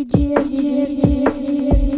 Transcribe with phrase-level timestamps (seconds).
[0.00, 1.89] Idiot, idiot, idiot.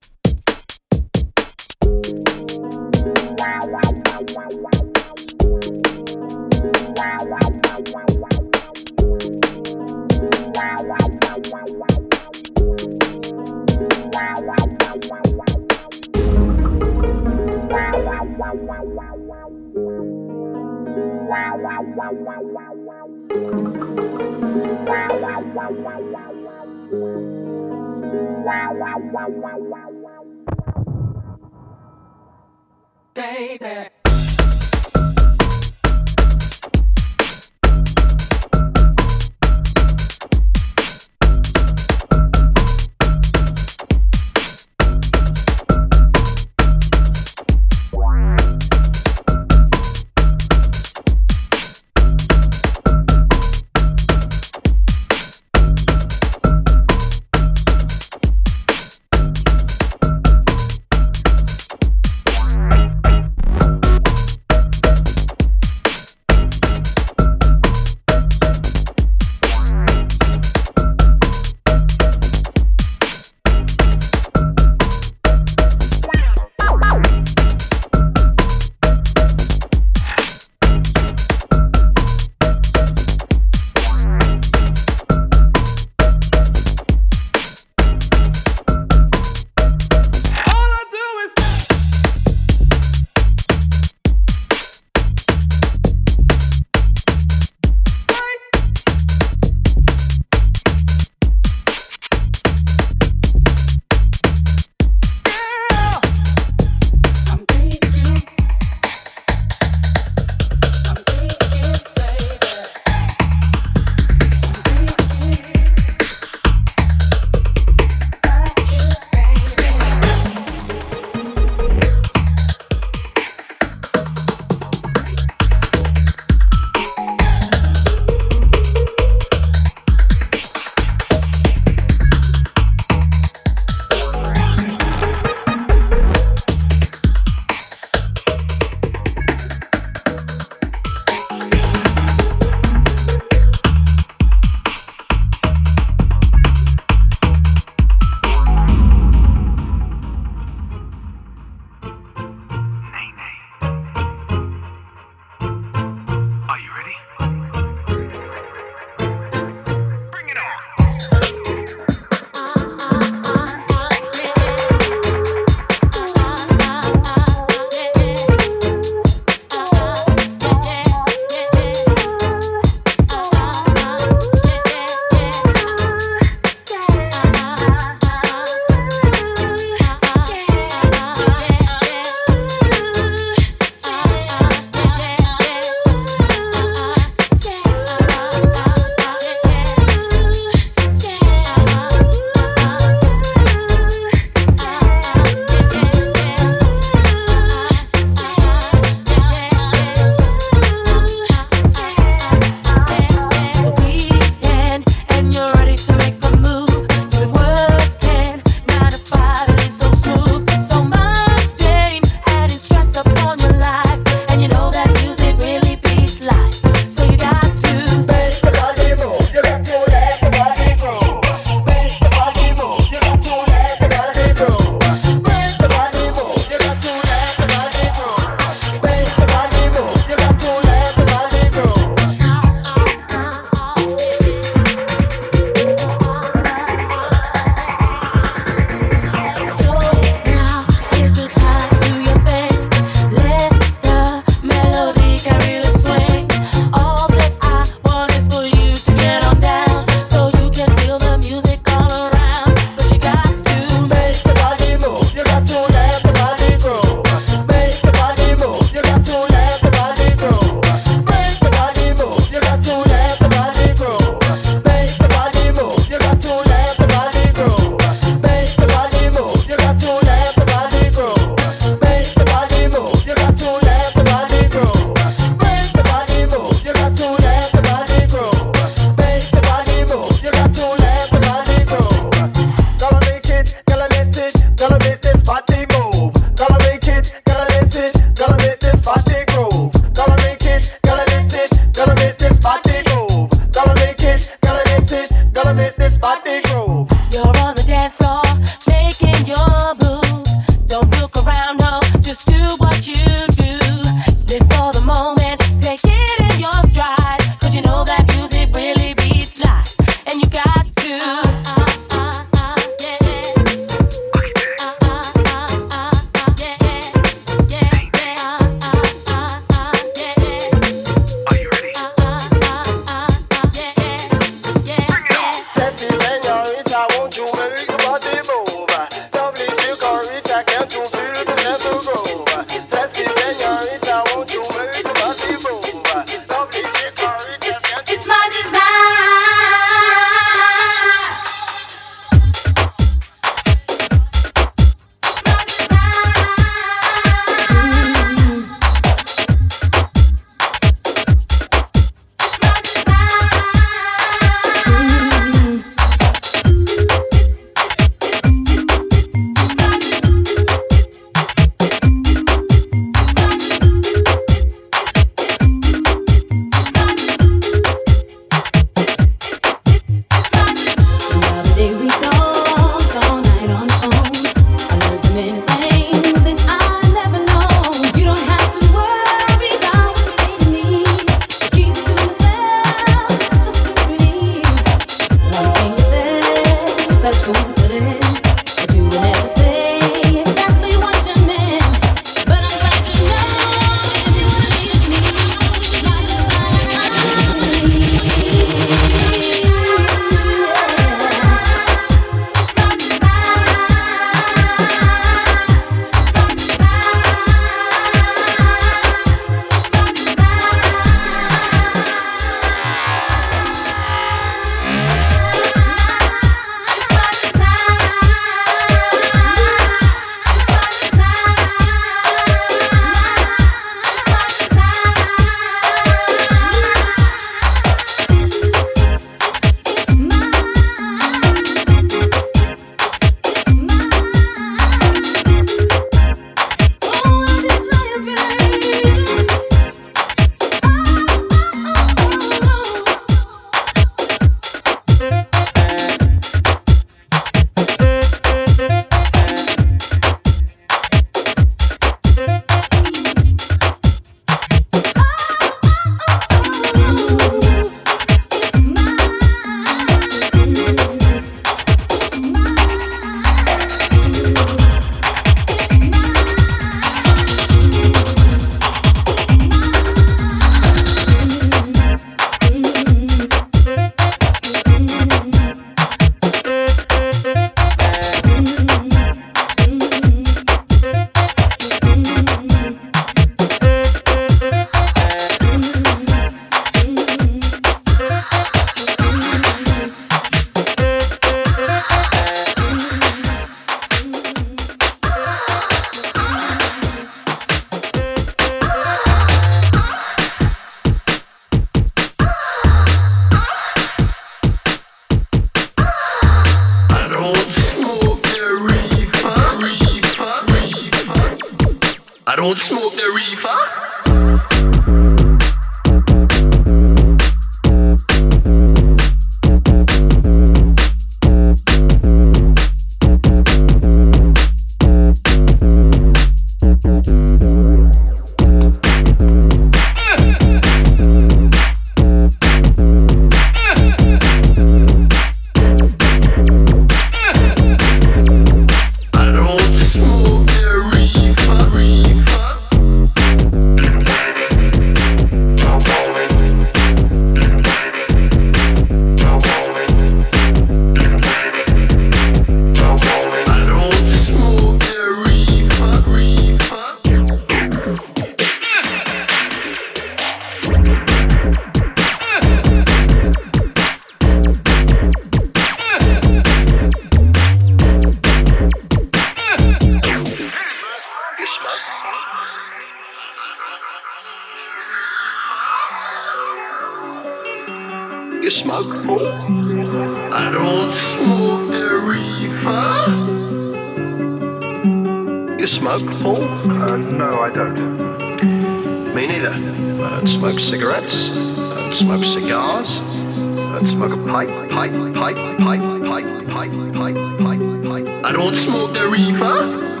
[591.02, 592.96] And smoke cigars.
[592.96, 598.24] Don't smoke a pipe, pipe, pipe, pipe, pipe, pipe, pipe, pipe, pipe.
[598.24, 600.00] I don't smoke the reefer.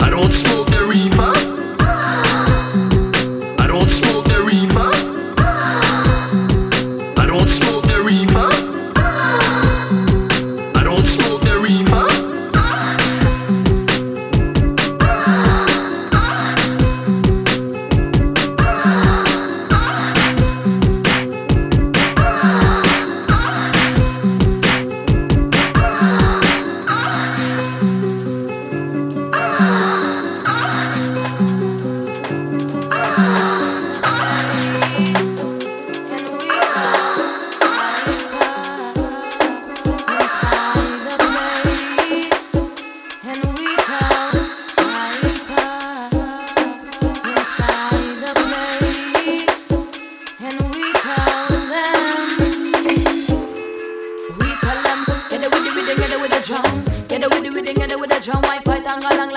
[0.00, 1.37] I don't smoke the reefer.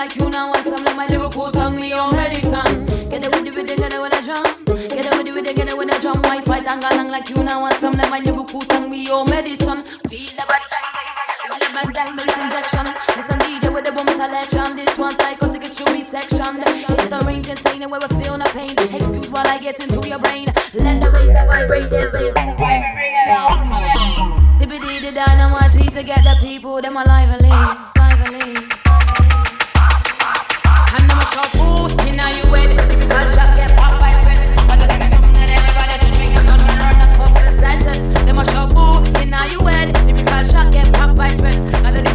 [0.02, 2.86] Like you now want some like my Liverpool tongue me on medicine.
[3.08, 4.44] Get it with the rhythm, get it with the drum.
[4.66, 6.20] Get it with the rhythm, get it with the drum.
[6.22, 9.30] My fight and galang like you now want some like my Liverpool tongue me on
[9.30, 9.84] medicine.
[10.10, 10.62] Feel the bad
[11.38, 12.86] feel the bad bass injection.
[13.14, 14.74] Listen DJ with the boom selection.
[14.74, 16.58] This one psychotic show me section.
[16.98, 18.74] It's the range insane where we feel no pain.
[18.76, 20.46] Excuse while I get into your brain.
[20.74, 22.34] Let the bass vibrate the bass.
[22.34, 24.41] Bring it out
[25.12, 28.56] it I to get the people, them are lively, lively.
[30.94, 34.12] And I'm a couple, in a you with, if you can't shop, get pop by
[34.12, 34.38] spread.
[34.66, 37.60] But the thing is something that everybody to drink, I'm gonna run the corporate
[39.36, 39.60] I you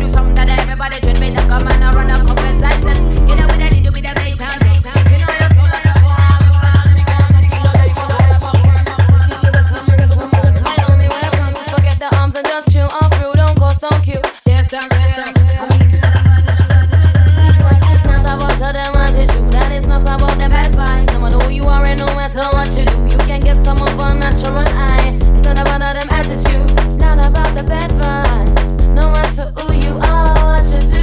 [0.03, 2.26] do something that everybody to drink, I'm gonna run up.
[24.31, 25.11] Natural eye.
[25.35, 28.93] It's not about them attitude, not about the bad vibes.
[28.93, 30.97] No matter who you are, what you do.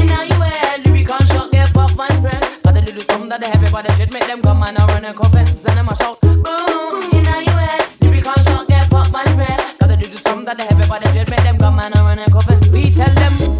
[0.00, 2.42] In how you wear, lyrical shot get pop my friend.
[2.64, 5.76] Got a little something that everybody should make them come and run a coffins and
[5.76, 6.18] them a shout.
[6.22, 9.60] Boom, in how you wear, lyrical shot get pop my friend.
[9.78, 12.58] Got a little something that everybody should make them come and run a coffin.
[12.72, 13.55] We tell them,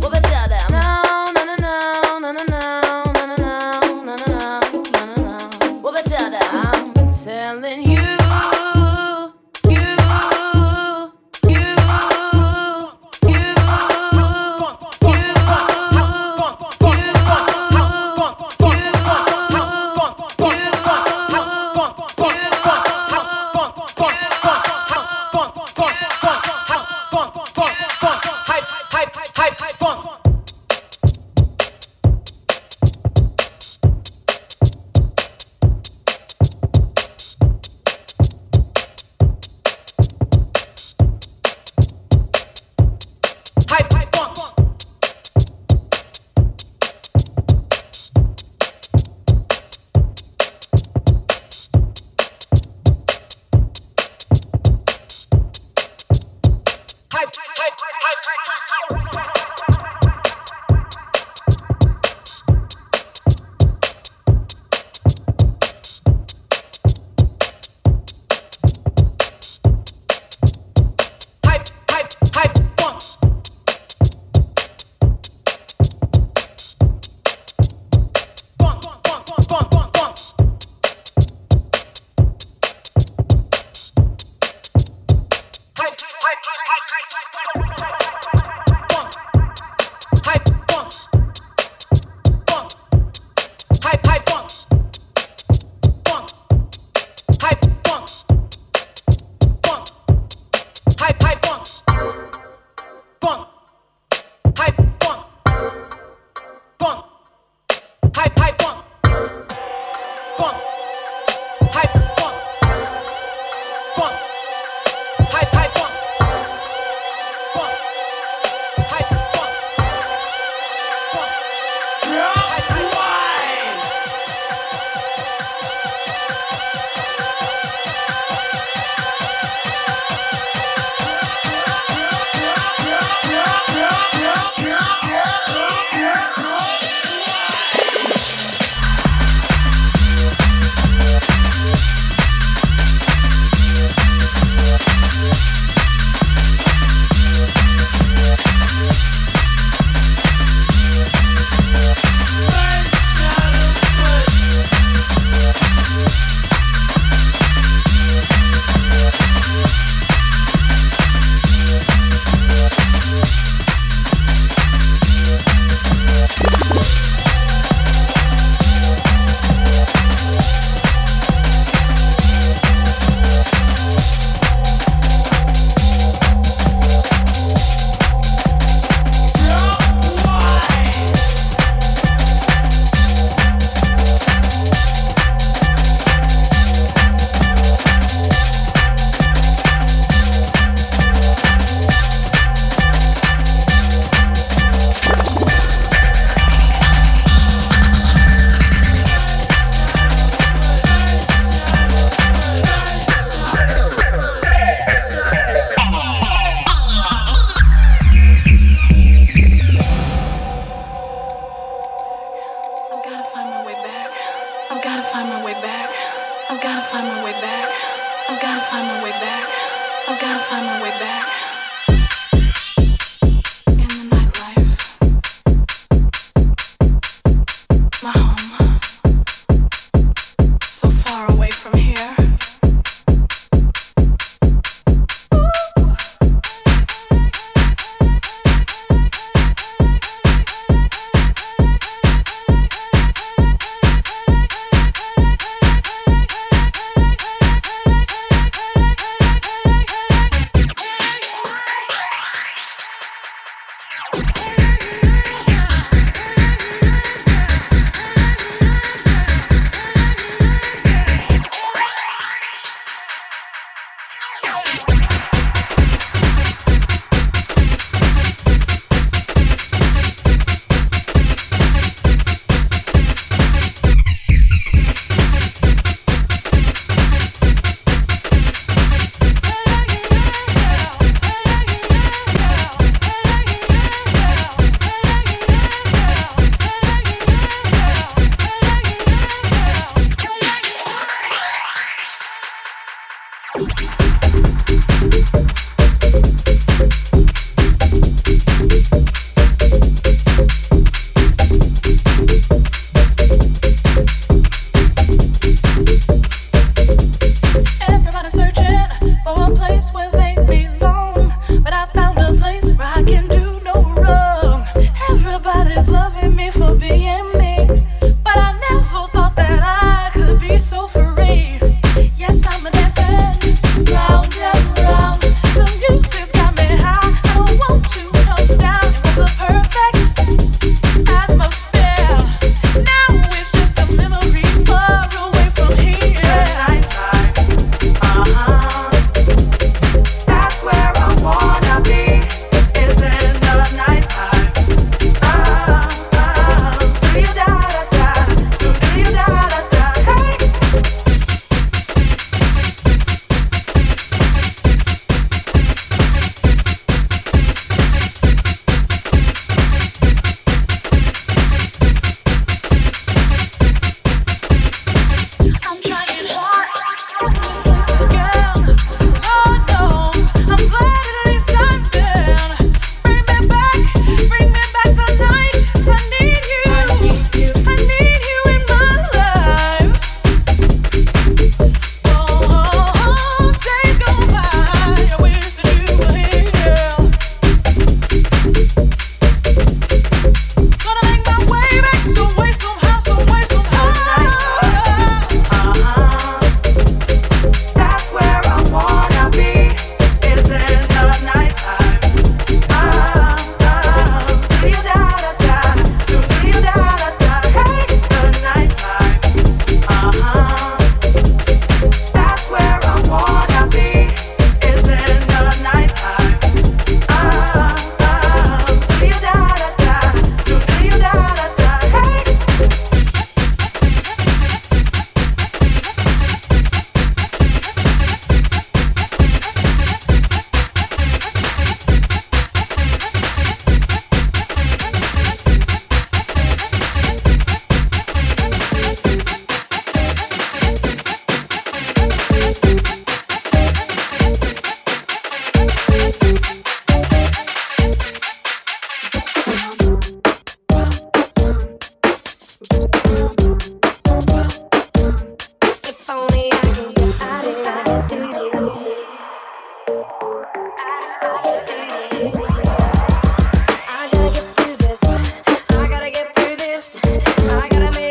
[467.73, 468.06] I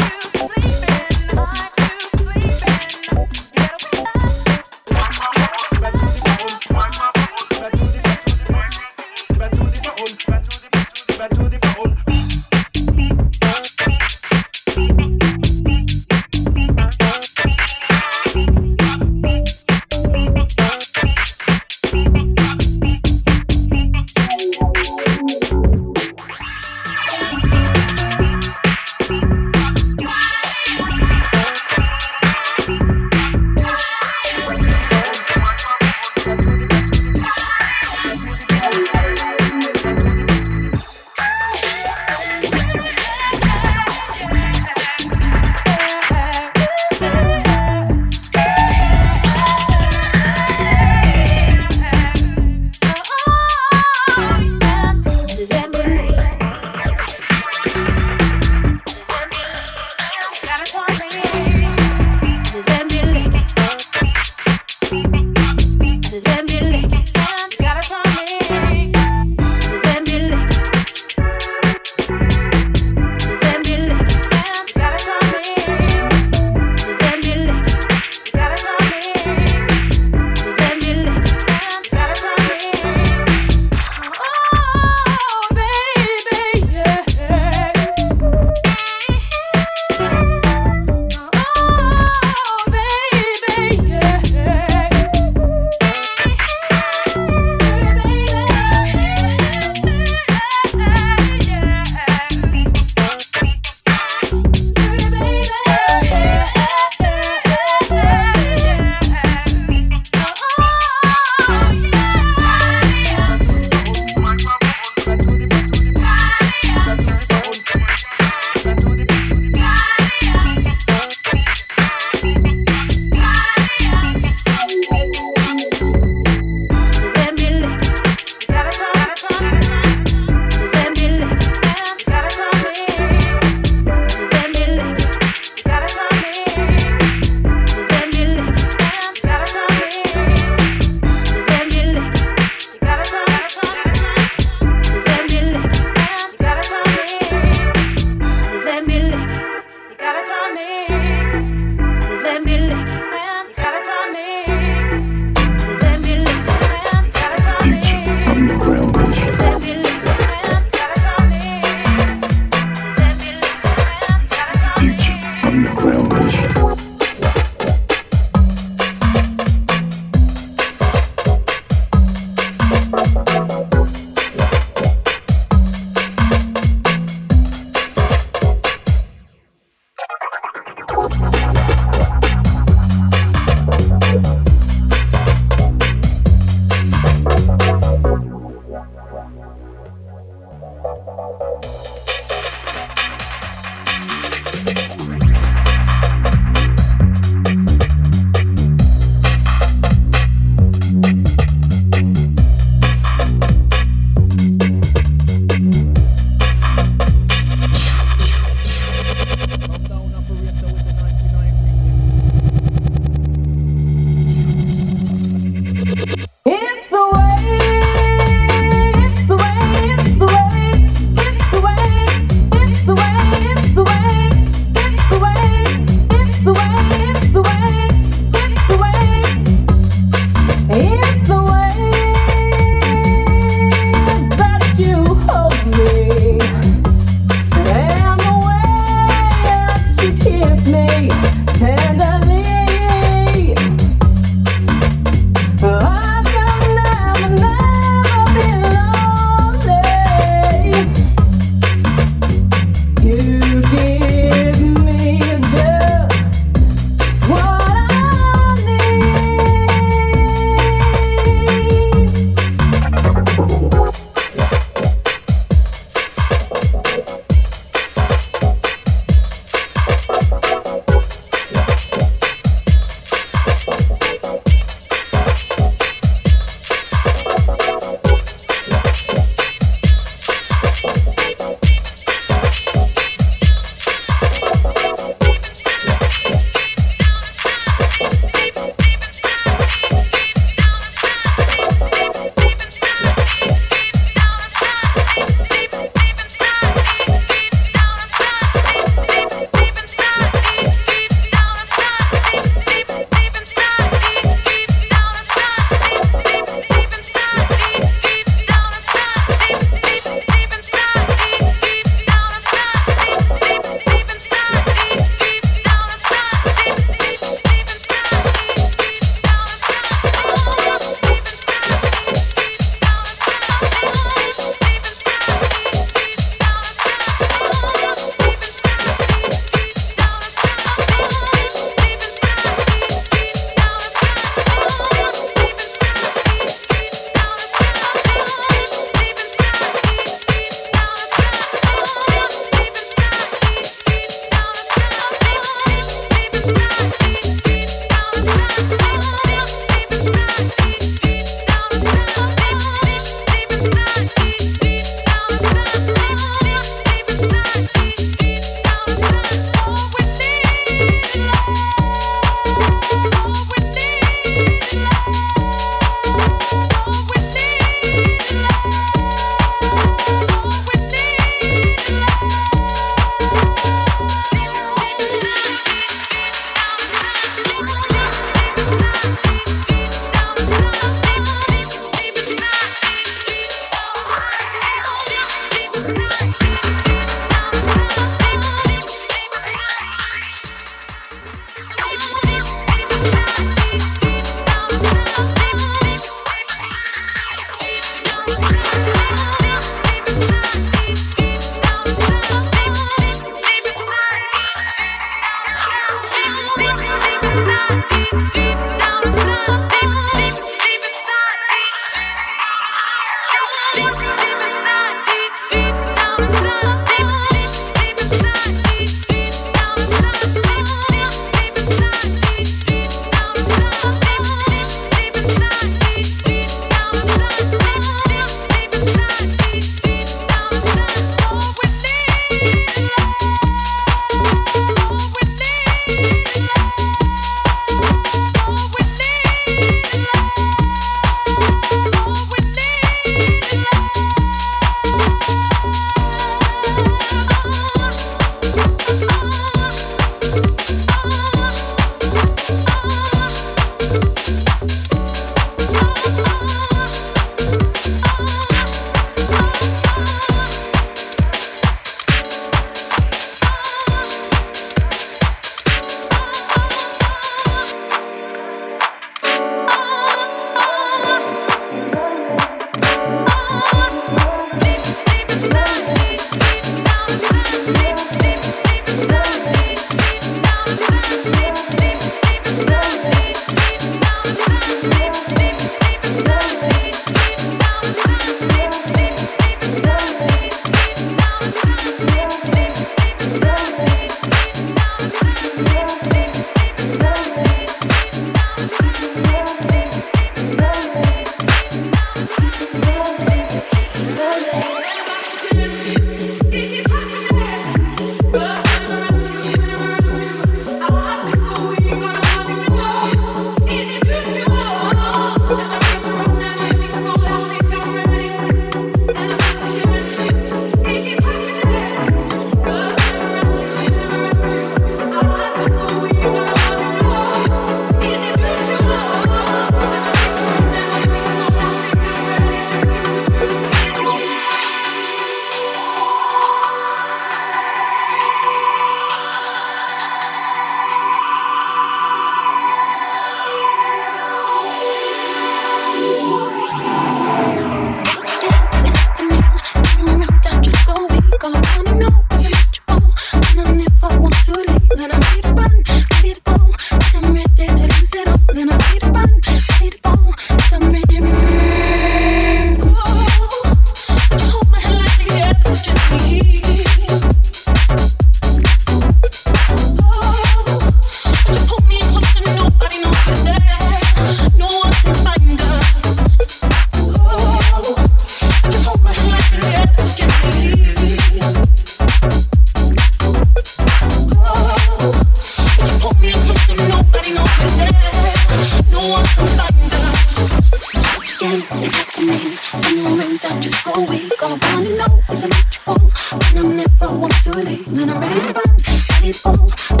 [599.31, 600.00] people.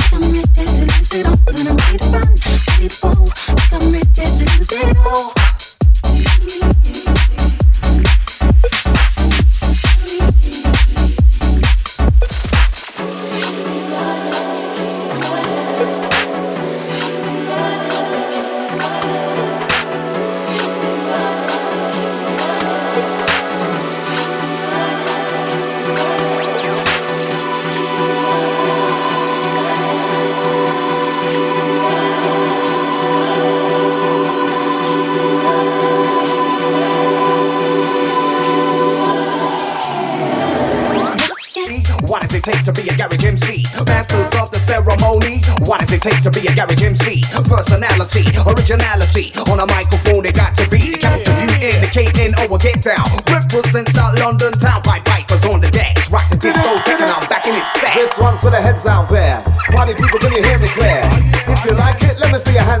[48.71, 49.31] originality.
[49.51, 52.57] On a microphone, it got to be the capital U N, the K N O,
[52.57, 53.05] get down.
[53.27, 56.09] Represents our London town Pipe pipers on the decks.
[56.11, 57.95] Rock the disco, taking I'm back in its set.
[57.95, 59.43] This one's for the heads out there.
[59.71, 61.03] Party people, can you hear me clear?
[61.51, 62.80] If you like it, let me see your hands.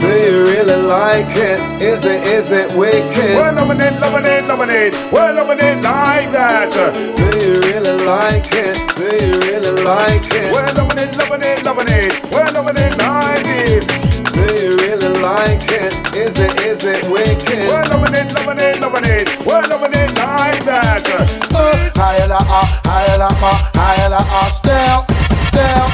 [0.00, 1.60] Do you really like it?
[1.82, 3.36] Is it, is it wicked?
[3.36, 4.94] We're loving it, loving it, loving it.
[5.12, 6.72] We're loving it like that.
[6.72, 8.80] Do you really like it?
[8.96, 10.56] Do you really like it?
[10.56, 12.16] We're loving it, loving it, loving it.
[12.32, 13.86] We're loving it like this.
[14.32, 15.92] Do you really like it?
[16.16, 17.68] Is it, is it wicked?
[17.68, 19.28] We're loving it, loving it, loving it.
[19.44, 21.04] We're loving it like that.
[21.52, 25.04] Uh, higher la ah, higher la ma, higher ah, still,
[25.52, 25.88] still,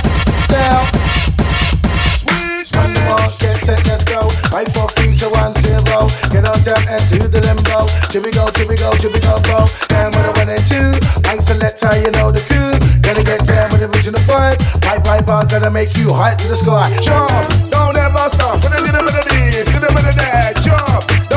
[0.47, 1.16] still.
[3.39, 4.27] Get set, let's go.
[4.51, 6.11] Right for future one zero.
[6.35, 7.87] Get on down and to the limbo.
[8.11, 9.63] Here we go, here we go, here we go, bro.
[9.95, 10.91] And with a one and two,
[11.29, 12.75] I select how you know the coup.
[13.03, 14.59] Gonna get down with the original vibe.
[14.83, 16.91] Pipe, pipe, I'm gonna make you high to the sky.
[17.03, 17.31] jump.
[17.71, 20.57] Don't ever stop Put a little bit of this, little bit of that.
[20.63, 21.36] Jump.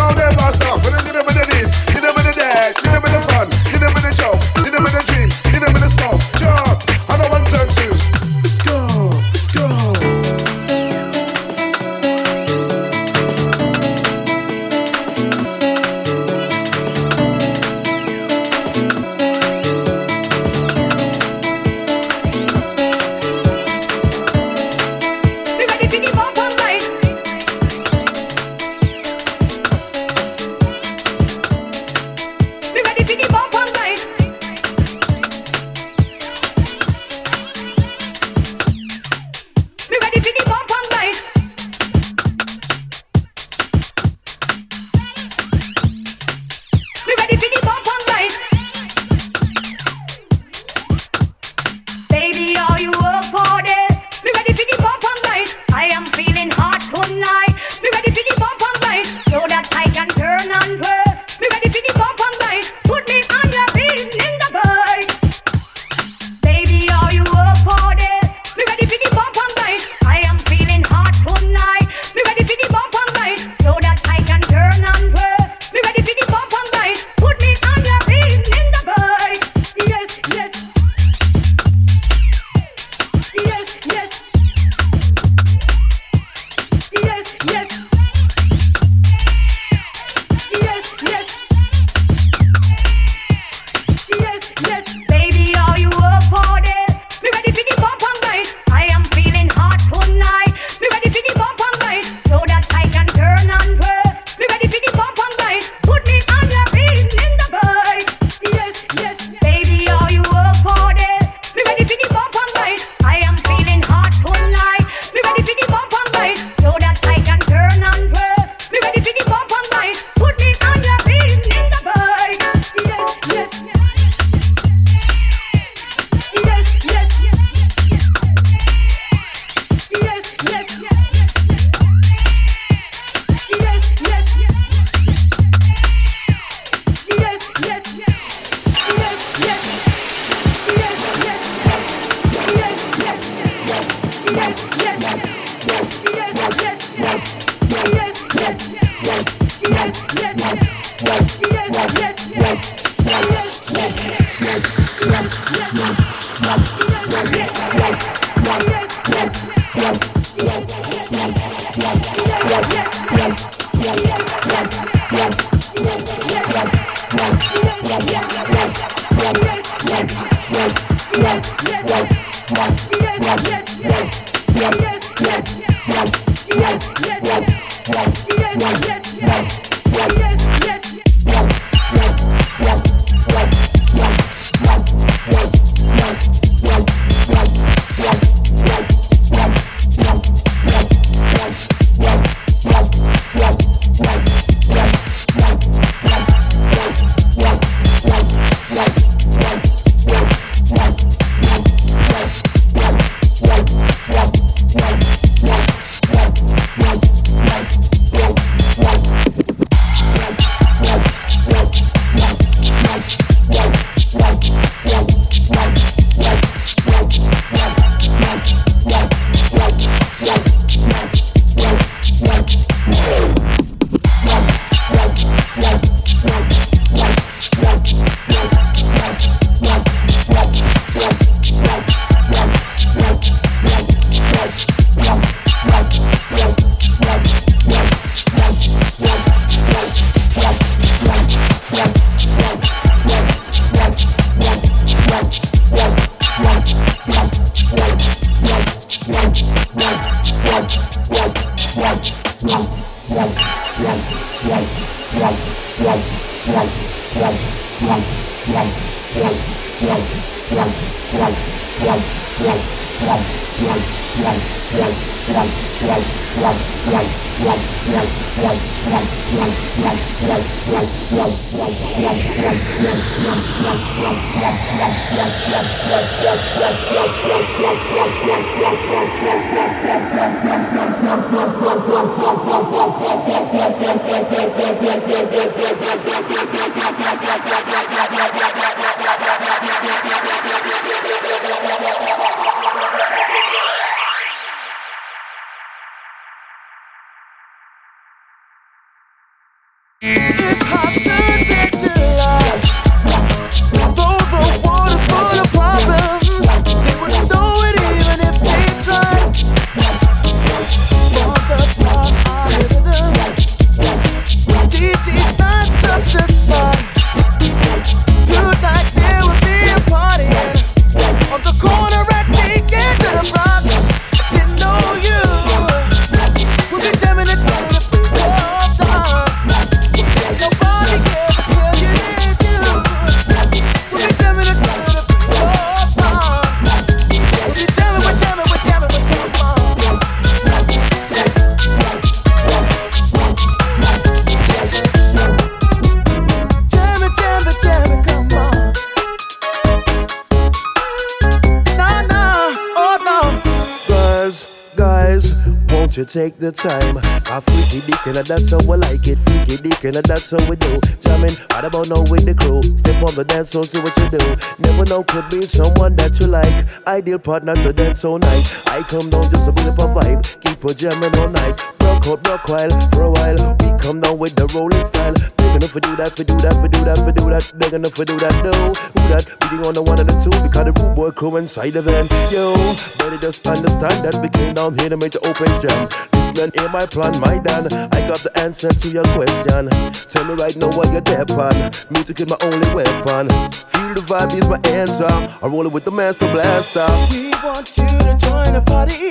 [356.05, 356.97] Take the time.
[356.97, 359.17] A freaky dick and that's how we like it.
[359.19, 360.79] Freaky dick and that's how we do.
[361.01, 362.61] Jamming right about now with the crew.
[362.77, 364.23] Step on the dance floor, see what you do.
[364.59, 366.65] Never know could be someone that you like.
[366.87, 368.63] Ideal partner to dance all night.
[368.67, 370.41] I come down just to build up a vibe.
[370.41, 371.59] Keep a jamming all night.
[371.81, 373.57] Rock out, rock while for a while.
[373.59, 375.38] We come down with the rolling style.
[375.49, 377.53] Big enough for do that, for do that, for do that, for do that.
[377.57, 378.53] Big enough for do that, no.
[378.53, 379.25] Who that?
[379.41, 382.05] Beating on the one and the two because the rude boy crew inside the van.
[382.29, 382.53] Yo,
[382.99, 385.89] better just understand that we came down here to make the open jam.
[386.13, 387.65] Listen hear my plan, my Dan.
[387.73, 389.69] I got the answer to your question.
[390.07, 391.71] Tell me right now what you're there on.
[391.89, 393.29] Music is my only weapon.
[393.73, 395.09] Feel the vibe is my answer.
[395.09, 396.85] I roll it with the master blaster.
[397.09, 399.09] We want you to join the party.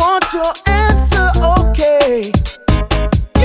[0.00, 2.32] Want your answer, okay?